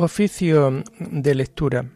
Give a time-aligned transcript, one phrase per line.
[0.00, 1.90] Oficio de lectura.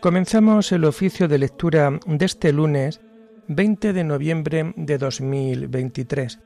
[0.00, 3.00] Comenzamos el oficio de lectura de este lunes
[3.46, 6.40] 20 de noviembre de 2023,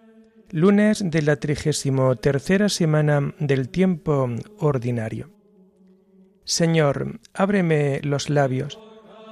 [0.51, 5.30] lunes de la trigésimo tercera semana del tiempo ordinario.
[6.45, 8.79] Señor, ábreme los labios,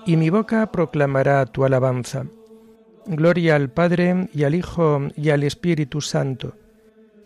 [0.06, 2.25] y mi boca proclamará tu alabanza.
[3.12, 6.55] Gloria al Padre y al Hijo y al Espíritu Santo,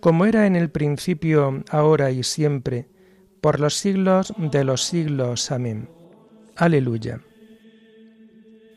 [0.01, 2.89] como era en el principio, ahora y siempre,
[3.43, 5.51] por los siglos de los siglos.
[5.53, 5.91] Amén.
[6.57, 7.21] Aleluya.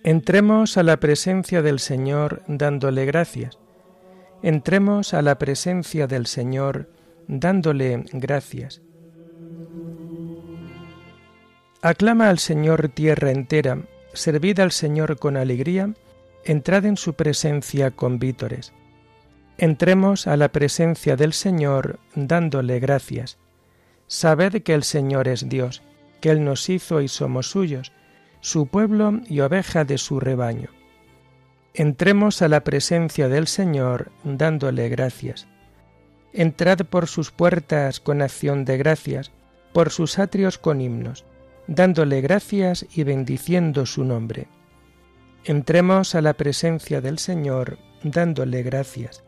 [0.04, 3.58] Entremos a la presencia del Señor dándole gracias.
[4.44, 6.90] Entremos a la presencia del Señor
[7.30, 8.82] dándole gracias.
[11.82, 15.94] Aclama al Señor tierra entera, servid al Señor con alegría,
[16.48, 18.72] entrad en su presencia con vítores.
[19.58, 23.38] Entremos a la presencia del Señor dándole gracias.
[24.08, 25.84] Sabed que el Señor es Dios,
[26.22, 27.92] que Él nos hizo y somos suyos,
[28.40, 30.70] su pueblo y oveja de su rebaño.
[31.74, 35.50] Entremos a la presencia del Señor dándole gracias.
[36.32, 39.32] Entrad por sus puertas con acción de gracias,
[39.74, 41.26] por sus atrios con himnos,
[41.68, 44.48] dándole gracias y bendiciendo su nombre.
[45.48, 49.24] Entremos a la presencia del Señor dándole gracias.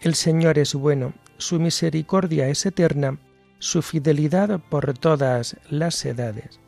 [0.00, 3.18] El Señor es bueno, su misericordia es eterna,
[3.58, 6.60] su fidelidad por todas las edades.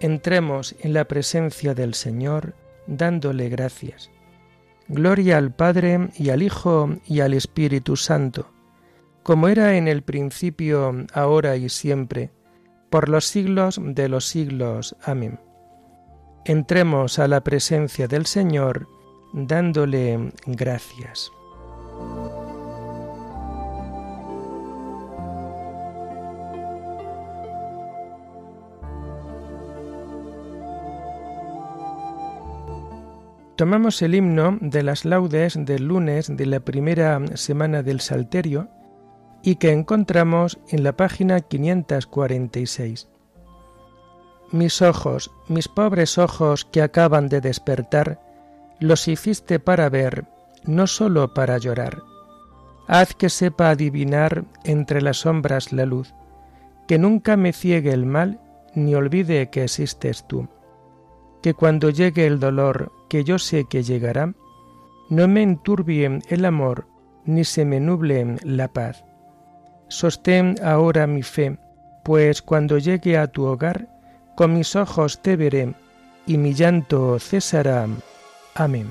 [0.00, 2.54] Entremos en la presencia del Señor
[2.86, 4.10] dándole gracias.
[4.88, 8.50] Gloria al Padre y al Hijo y al Espíritu Santo,
[9.22, 12.30] como era en el principio, ahora y siempre,
[12.88, 14.96] por los siglos de los siglos.
[15.02, 15.45] Amén
[16.46, 18.88] entremos a la presencia del Señor
[19.32, 21.32] dándole gracias.
[33.56, 38.68] Tomamos el himno de las laudes del lunes de la primera semana del Salterio
[39.42, 43.08] y que encontramos en la página 546.
[44.52, 48.20] Mis ojos, mis pobres ojos que acaban de despertar,
[48.78, 50.26] los hiciste para ver,
[50.64, 52.02] no sólo para llorar.
[52.86, 56.14] Haz que sepa adivinar entre las sombras la luz,
[56.86, 58.40] que nunca me ciegue el mal,
[58.74, 60.48] ni olvide que existes tú.
[61.42, 64.34] Que cuando llegue el dolor, que yo sé que llegará,
[65.08, 66.86] no me enturbie el amor,
[67.24, 69.04] ni se me nuble la paz.
[69.88, 71.58] Sostén ahora mi fe,
[72.04, 73.88] pues cuando llegue a tu hogar,
[74.36, 75.74] con mis ojos te veré,
[76.26, 77.88] y mi llanto cesará.
[78.54, 78.88] Amén.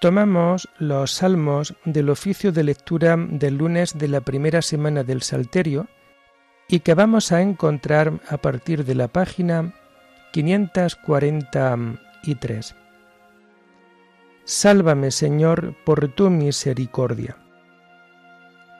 [0.00, 5.86] Tomamos los salmos del oficio de lectura del lunes de la primera semana del Salterio
[6.68, 9.72] y que vamos a encontrar a partir de la página
[10.32, 12.83] 543.
[14.46, 17.38] Sálvame, Señor, por tu misericordia.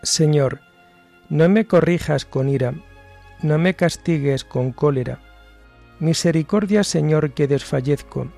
[0.03, 0.61] Señor,
[1.31, 2.75] no me corrijas con ira,
[3.41, 5.21] no me castigues con cólera.
[6.01, 8.31] Misericordia, Señor, que desfallezco.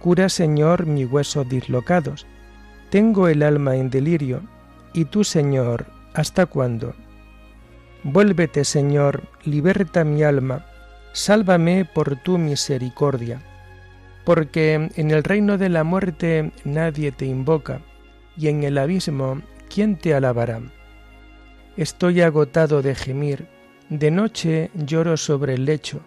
[0.00, 2.26] Cura, Señor, mis huesos dislocados.
[2.90, 4.42] Tengo el alma en delirio.
[4.92, 6.96] ¿Y tú, Señor, hasta cuándo?
[8.02, 10.66] Vuélvete, Señor, liberta mi alma.
[11.12, 13.40] Sálvame por tu misericordia
[14.26, 17.80] porque en el reino de la muerte nadie te invoca,
[18.36, 19.40] y en el abismo,
[19.72, 20.60] ¿quién te alabará?
[21.76, 23.46] Estoy agotado de gemir,
[23.88, 26.00] de noche lloro sobre el lecho,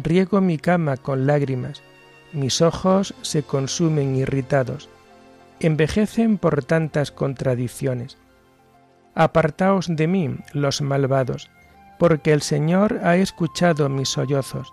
[0.00, 1.82] riego mi cama con lágrimas,
[2.32, 4.88] mis ojos se consumen irritados,
[5.58, 8.16] envejecen por tantas contradicciones.
[9.16, 11.50] Apartaos de mí, los malvados,
[11.98, 14.72] porque el Señor ha escuchado mis sollozos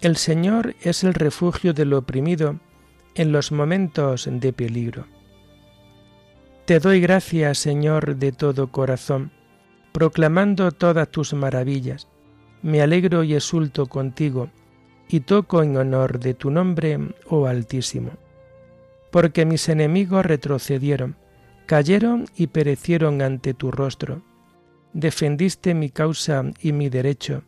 [0.00, 2.60] El Señor es el refugio del oprimido
[3.16, 5.06] en los momentos de peligro.
[6.66, 9.32] Te doy gracias, Señor, de todo corazón,
[9.90, 12.06] proclamando todas tus maravillas.
[12.62, 14.50] Me alegro y exulto contigo,
[15.08, 16.96] y toco en honor de tu nombre,
[17.28, 18.12] oh Altísimo.
[19.10, 21.16] Porque mis enemigos retrocedieron,
[21.66, 24.22] cayeron y perecieron ante tu rostro.
[24.92, 27.42] Defendiste mi causa y mi derecho,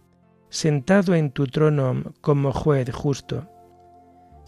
[0.50, 3.48] sentado en tu trono como juez justo.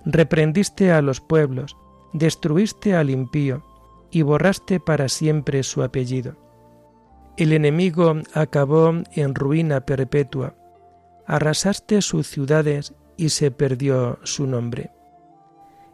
[0.05, 1.77] Reprendiste a los pueblos,
[2.13, 3.65] destruiste al impío,
[4.11, 6.37] y borraste para siempre su apellido.
[7.39, 10.55] El enemigo acabó en ruina perpetua,
[11.27, 14.91] arrasaste sus ciudades y se perdió su nombre.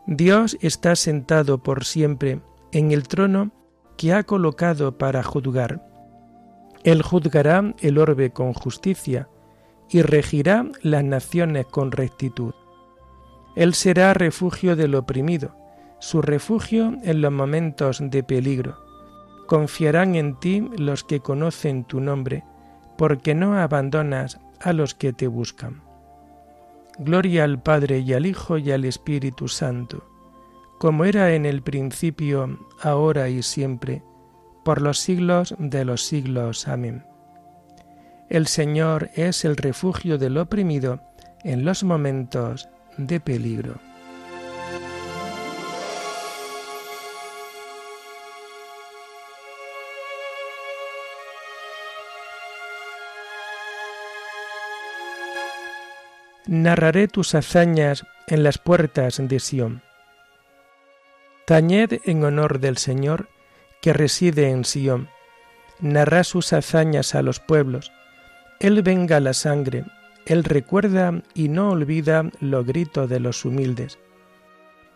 [0.09, 2.41] Dios está sentado por siempre
[2.73, 3.53] en el trono
[3.97, 5.87] que ha colocado para juzgar.
[6.83, 9.29] Él juzgará el orbe con justicia
[9.91, 12.55] y regirá las naciones con rectitud.
[13.57, 15.55] Él será refugio del oprimido,
[15.99, 18.77] su refugio en los momentos de peligro.
[19.47, 22.45] Confiarán en ti los que conocen tu nombre,
[22.97, 25.83] porque no abandonas a los que te buscan.
[26.99, 30.05] Gloria al Padre y al Hijo y al Espíritu Santo,
[30.79, 34.03] como era en el principio, ahora y siempre,
[34.65, 36.69] por los siglos de los siglos.
[36.69, 37.08] Amén.
[38.29, 41.01] El Señor es el refugio del oprimido
[41.45, 43.81] en los momentos de peligro.
[56.47, 59.83] Narraré tus hazañas en las puertas de Sión.
[61.47, 63.29] Tañed en honor del Señor
[63.81, 65.09] que reside en Sión.
[65.81, 67.93] Narrá sus hazañas a los pueblos.
[68.61, 69.85] Él venga la sangre,
[70.27, 73.99] Él recuerda y no olvida los gritos de los humildes.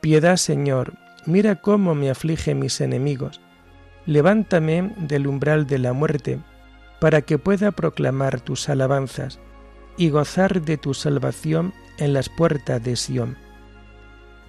[0.01, 0.95] Piedad, Señor,
[1.27, 3.41] mira cómo me aflige mis enemigos.
[4.05, 6.41] Levántame del umbral de la muerte,
[7.01, 9.39] para que pueda proclamar tus alabanzas
[9.97, 13.37] y gozar de tu salvación en las puertas de Sión.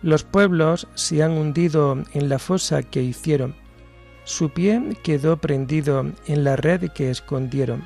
[0.01, 3.56] Los pueblos se han hundido en la fosa que hicieron,
[4.25, 7.86] su pie quedó prendido en la red que escondieron.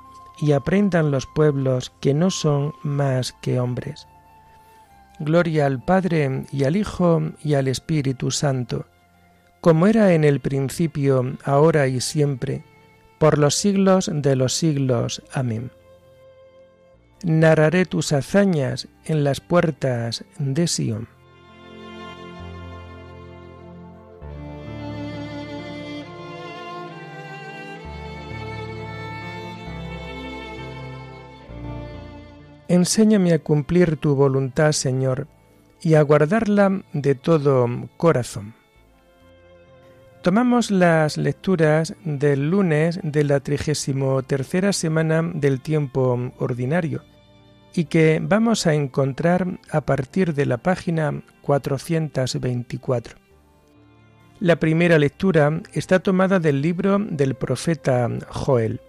[0.39, 4.07] y aprendan los pueblos que no son más que hombres.
[5.19, 8.85] Gloria al Padre y al Hijo y al Espíritu Santo,
[9.61, 12.63] como era en el principio, ahora y siempre,
[13.19, 15.21] por los siglos de los siglos.
[15.33, 15.71] Amén
[17.23, 21.07] narraré tus hazañas en las puertas de Sión.
[32.71, 35.27] Enséñame a cumplir tu voluntad, Señor,
[35.81, 38.53] y a guardarla de todo corazón.
[40.21, 47.03] Tomamos las lecturas del lunes de la trigésimo tercera semana del tiempo ordinario
[47.75, 53.17] y que vamos a encontrar a partir de la página 424.
[54.39, 58.79] La primera lectura está tomada del libro del profeta Joel.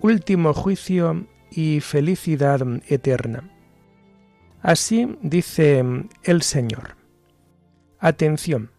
[0.00, 3.50] Último juicio y felicidad eterna.
[4.62, 5.84] Así dice
[6.22, 6.96] el Señor.
[7.98, 8.70] Atención,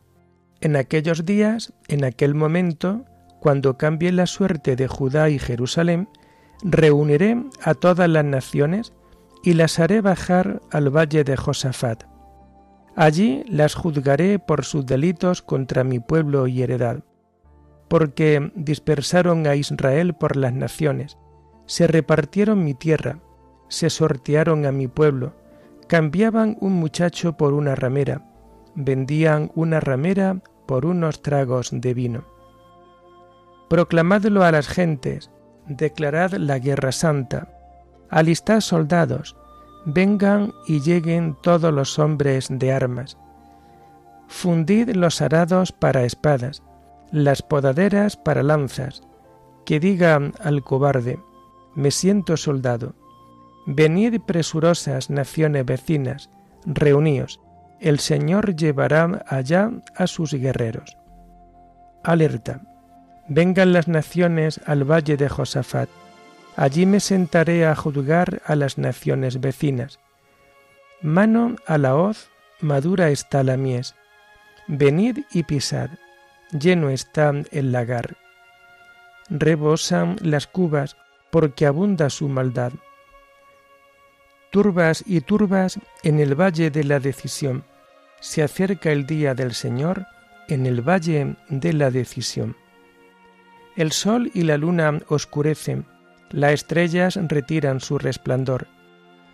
[0.61, 3.05] en aquellos días, en aquel momento,
[3.39, 6.07] cuando cambie la suerte de Judá y Jerusalén,
[6.63, 8.93] reuniré a todas las naciones
[9.43, 12.03] y las haré bajar al valle de Josafat.
[12.95, 17.03] Allí las juzgaré por sus delitos contra mi pueblo y heredad,
[17.87, 21.17] porque dispersaron a Israel por las naciones,
[21.71, 23.19] se repartieron mi tierra,
[23.69, 25.31] se sortearon a mi pueblo,
[25.87, 28.25] cambiaban un muchacho por una ramera,
[28.75, 32.25] vendían una ramera por unos tragos de vino.
[33.69, 35.31] Proclamadlo a las gentes,
[35.65, 37.47] declarad la guerra santa,
[38.09, 39.37] Alistad soldados,
[39.85, 43.17] vengan y lleguen todos los hombres de armas.
[44.27, 46.63] Fundid los arados para espadas,
[47.13, 49.03] las podaderas para lanzas,
[49.65, 51.17] que digan al cobarde,
[51.75, 52.95] me siento soldado.
[53.65, 56.29] Venid presurosas naciones vecinas,
[56.65, 57.39] reuníos,
[57.79, 60.97] el Señor llevará allá a sus guerreros.
[62.03, 62.61] Alerta.
[63.27, 65.89] Vengan las naciones al valle de Josafat.
[66.55, 69.99] Allí me sentaré a juzgar a las naciones vecinas.
[71.01, 73.95] Mano a la hoz, madura está la mies.
[74.67, 75.89] Venid y pisad,
[76.51, 78.17] lleno está el lagar.
[79.29, 80.97] Rebosan las cubas,
[81.31, 82.73] porque abunda su maldad.
[84.51, 87.63] Turbas y turbas en el valle de la decisión.
[88.19, 90.05] Se acerca el día del Señor
[90.49, 92.57] en el valle de la decisión.
[93.77, 95.85] El sol y la luna oscurecen,
[96.29, 98.67] las estrellas retiran su resplandor.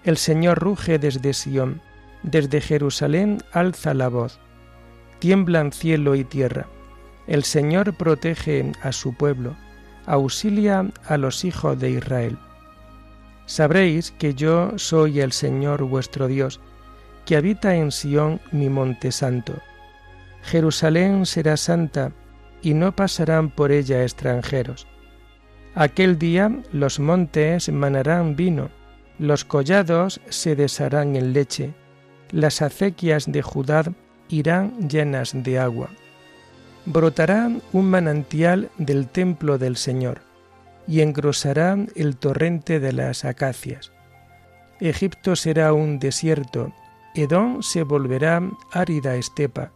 [0.03, 1.81] El Señor ruge desde Sión,
[2.23, 4.39] desde Jerusalén alza la voz.
[5.19, 6.67] Tiemblan cielo y tierra.
[7.25, 9.55] El Señor protege a su pueblo,
[10.07, 12.37] auxilia a los hijos de Israel.
[13.45, 16.59] Sabréis que yo soy el Señor vuestro Dios,
[17.25, 19.53] que habita en Sión mi monte santo.
[20.41, 22.11] Jerusalén será santa,
[22.61, 24.87] y no pasarán por ella extranjeros.
[25.75, 28.69] Aquel día los montes manarán vino,
[29.19, 31.73] los collados se desharán en leche,
[32.31, 33.83] las acequias de Judá
[34.29, 35.89] irán llenas de agua.
[36.89, 40.21] Brotará un manantial del templo del Señor,
[40.87, 43.91] y engrosará el torrente de las acacias.
[44.79, 46.71] Egipto será un desierto,
[47.13, 48.41] Edom se volverá
[48.71, 49.73] árida estepa,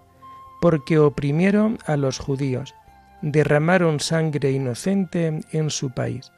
[0.61, 2.73] porque oprimieron a los judíos,
[3.21, 6.31] derramaron sangre inocente en su país.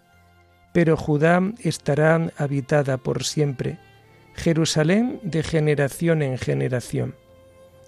[0.73, 3.77] Pero Judá estará habitada por siempre,
[4.33, 7.13] Jerusalén de generación en generación.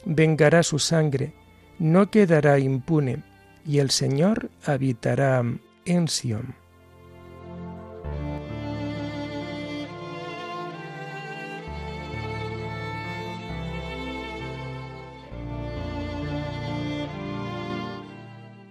[0.06, 1.34] Vengará su sangre,
[1.80, 3.24] no quedará impune,
[3.66, 5.44] y el Señor habitará
[5.86, 6.56] en Sión.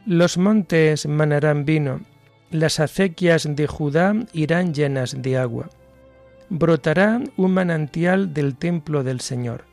[0.06, 2.02] Los montes manarán vino,
[2.50, 5.70] las acequias de Judá irán llenas de agua.
[6.50, 9.64] Brotará un manantial del templo del Señor.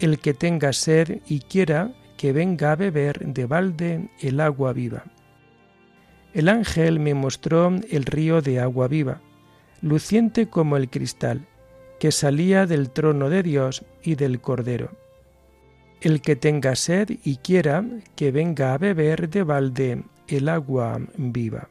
[0.00, 1.92] El que tenga sed y quiera,
[2.22, 5.02] que venga a beber de balde el agua viva.
[6.32, 9.20] El ángel me mostró el río de agua viva,
[9.80, 11.48] luciente como el cristal,
[11.98, 14.92] que salía del trono de Dios y del Cordero
[16.00, 17.84] el que tenga sed y quiera,
[18.16, 21.68] que venga a beber de balde el agua viva.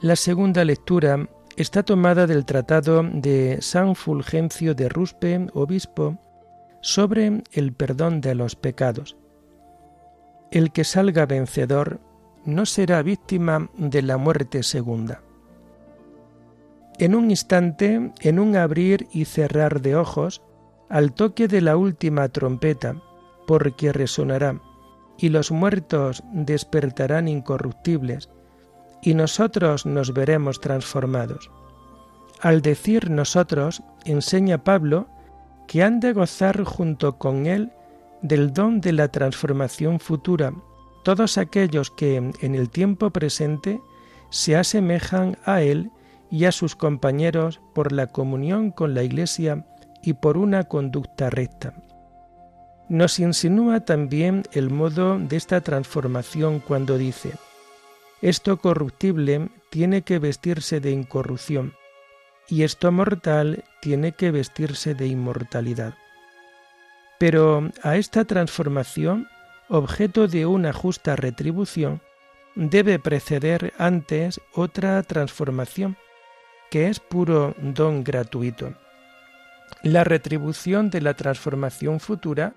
[0.00, 6.16] La segunda lectura está tomada del tratado de San Fulgencio de Ruspe, obispo,
[6.80, 9.16] sobre el perdón de los pecados.
[10.52, 11.98] El que salga vencedor
[12.44, 15.20] no será víctima de la muerte segunda.
[17.00, 20.42] En un instante, en un abrir y cerrar de ojos,
[20.88, 23.02] al toque de la última trompeta,
[23.48, 24.60] porque resonará,
[25.18, 28.30] y los muertos despertarán incorruptibles,
[29.02, 31.50] y nosotros nos veremos transformados.
[32.40, 35.08] Al decir nosotros, enseña Pablo
[35.66, 37.72] que han de gozar junto con él
[38.22, 40.52] del don de la transformación futura
[41.04, 43.80] todos aquellos que en el tiempo presente
[44.30, 45.90] se asemejan a Él
[46.30, 49.66] y a sus compañeros por la comunión con la Iglesia
[50.02, 51.74] y por una conducta recta.
[52.88, 57.32] Nos insinúa también el modo de esta transformación cuando dice,
[58.22, 61.74] esto corruptible tiene que vestirse de incorrupción,
[62.48, 65.94] y esto mortal tiene que vestirse de inmortalidad.
[67.18, 69.28] Pero a esta transformación
[69.68, 72.00] objeto de una justa retribución,
[72.54, 75.96] debe preceder antes otra transformación,
[76.70, 78.74] que es puro don gratuito.
[79.82, 82.54] La retribución de la transformación futura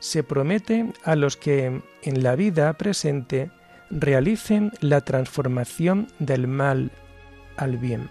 [0.00, 3.50] se promete a los que en la vida presente
[3.90, 6.90] realicen la transformación del mal
[7.56, 8.08] al bien.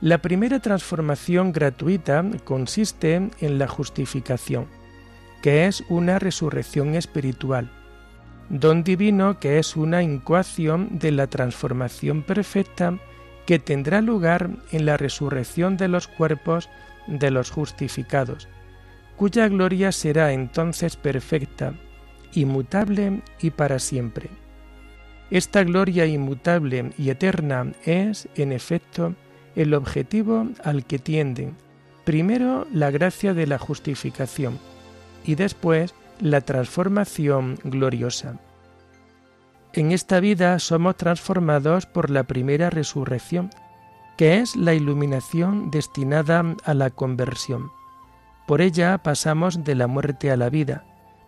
[0.00, 4.66] La primera transformación gratuita consiste en la justificación
[5.42, 7.70] que es una resurrección espiritual,
[8.48, 12.98] don divino que es una incoación de la transformación perfecta
[13.46, 16.68] que tendrá lugar en la resurrección de los cuerpos
[17.06, 18.48] de los justificados,
[19.16, 21.74] cuya gloria será entonces perfecta,
[22.32, 24.30] inmutable y para siempre.
[25.30, 29.14] Esta gloria inmutable y eterna es, en efecto,
[29.54, 31.56] el objetivo al que tienden,
[32.04, 34.58] primero la gracia de la justificación,
[35.24, 38.38] y después la transformación gloriosa,
[39.72, 43.50] En esta vida somos transformados por la primera resurrección,
[44.16, 47.70] que es la iluminación destinada a la conversión.
[48.48, 50.84] Por ella pasamos de la muerte a la vida,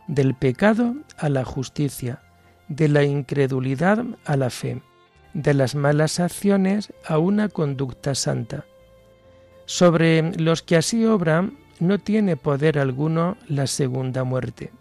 [0.06, 2.22] del pecado a la justicia,
[2.68, 4.82] de la incredulidad a la fe,
[5.34, 8.64] de las malas acciones a una conducta santa.
[9.64, 14.72] Sobre los que así obran no tiene poder alguno la segunda muerte.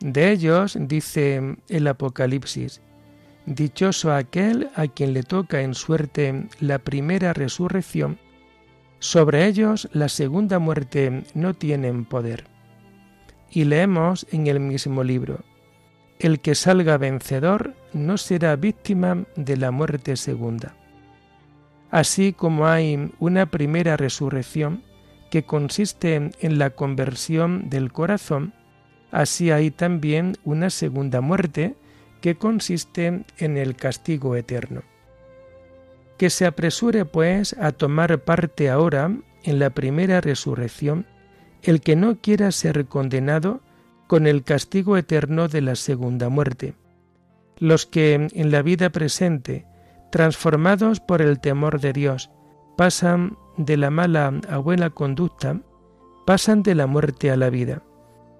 [0.00, 2.80] De ellos dice el Apocalipsis,
[3.46, 8.18] Dichoso aquel a quien le toca en suerte la primera resurrección,
[9.00, 12.53] sobre ellos la segunda muerte no tienen poder.
[13.54, 15.44] Y leemos en el mismo libro,
[16.18, 20.74] El que salga vencedor no será víctima de la muerte segunda.
[21.92, 24.82] Así como hay una primera resurrección
[25.30, 28.54] que consiste en la conversión del corazón,
[29.12, 31.76] así hay también una segunda muerte
[32.20, 34.82] que consiste en el castigo eterno.
[36.18, 41.06] Que se apresure, pues, a tomar parte ahora en la primera resurrección
[41.64, 43.60] el que no quiera ser condenado
[44.06, 46.74] con el castigo eterno de la segunda muerte.
[47.58, 49.66] Los que en la vida presente,
[50.12, 52.30] transformados por el temor de Dios,
[52.76, 55.60] pasan de la mala a buena conducta,
[56.26, 57.82] pasan de la muerte a la vida,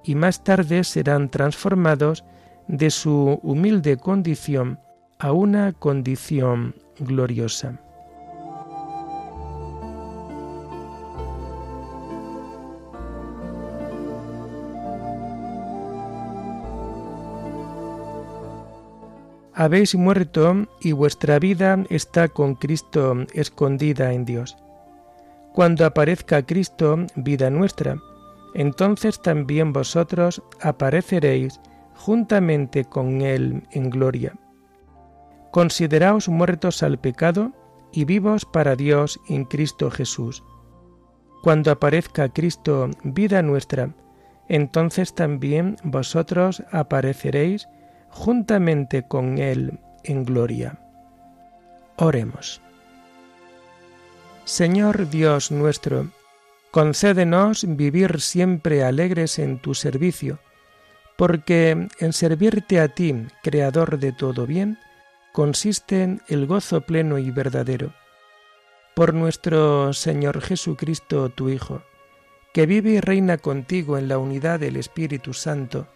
[0.05, 2.25] y más tarde serán transformados
[2.69, 4.81] de su humilde condición
[5.19, 7.84] a una condición gloriosa.
[19.57, 24.57] Habéis muerto y vuestra vida está con Cristo escondida en Dios.
[25.53, 27.97] Cuando aparezca Cristo, vida nuestra,
[28.55, 31.61] entonces también vosotros apareceréis
[31.95, 34.35] juntamente con Él en gloria.
[35.53, 37.53] Consideraos muertos al pecado
[37.93, 40.43] y vivos para Dios en Cristo Jesús.
[41.45, 43.95] Cuando aparezca Cristo, vida nuestra,
[44.49, 47.69] entonces también vosotros apareceréis
[48.15, 50.79] juntamente con Él en gloria.
[51.97, 52.61] Oremos.
[54.45, 56.11] Señor Dios nuestro,
[56.71, 60.39] concédenos vivir siempre alegres en tu servicio,
[61.17, 64.79] porque en servirte a ti, Creador de todo bien,
[65.33, 67.93] consiste el gozo pleno y verdadero.
[68.95, 71.83] Por nuestro Señor Jesucristo, tu Hijo,
[72.53, 75.89] que vive y reina contigo en la unidad del Espíritu Santo,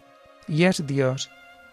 [0.48, 1.30] y es Dios